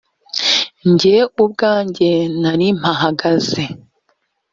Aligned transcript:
jye 0.99 1.17
ubwanjye 1.43 2.09
nari 2.41 2.67
mpahagaze 2.79 3.63